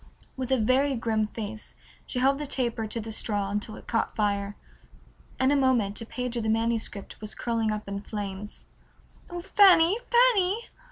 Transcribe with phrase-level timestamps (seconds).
[0.35, 1.75] With a very grim face
[2.07, 4.55] she held the taper to the straw until it caught fire.
[5.39, 8.67] In a moment a page of the manuscript was curling up in flames.
[9.29, 10.69] "Oh, Fanny, Fanny!"